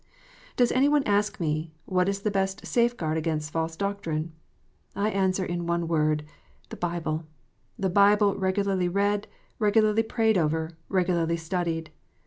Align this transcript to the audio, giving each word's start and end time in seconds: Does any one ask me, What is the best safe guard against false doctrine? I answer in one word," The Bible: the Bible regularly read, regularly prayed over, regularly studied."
Does 0.55 0.71
any 0.71 0.89
one 0.89 1.03
ask 1.03 1.39
me, 1.39 1.75
What 1.85 2.09
is 2.09 2.21
the 2.23 2.31
best 2.31 2.65
safe 2.65 2.97
guard 2.97 3.17
against 3.19 3.51
false 3.53 3.75
doctrine? 3.77 4.31
I 4.95 5.11
answer 5.11 5.45
in 5.45 5.67
one 5.67 5.87
word," 5.87 6.23
The 6.71 6.75
Bible: 6.75 7.25
the 7.77 7.87
Bible 7.87 8.33
regularly 8.35 8.87
read, 8.89 9.27
regularly 9.59 10.01
prayed 10.01 10.39
over, 10.39 10.71
regularly 10.89 11.37
studied." 11.37 11.91